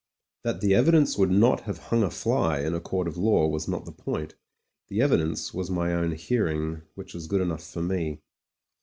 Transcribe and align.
That 0.43 0.61
the 0.61 0.73
evidence 0.73 1.15
would 1.19 1.29
not 1.29 1.59
have 1.69 1.77
hung 1.77 2.01
a 2.01 2.09
fly 2.09 2.61
in 2.61 2.73
a 2.73 2.79
court 2.81 3.07
of 3.07 3.17
law 3.19 3.45
was 3.47 3.67
not 3.67 3.85
the 3.85 3.91
point; 3.91 4.33
the 4.87 4.99
evidence 4.99 5.53
was 5.53 5.69
my 5.69 5.93
own 5.93 6.13
hearing, 6.13 6.81
which 6.95 7.13
was 7.13 7.27
good 7.27 7.39
enough 7.41 7.61
for 7.63 7.83
me. 7.83 8.19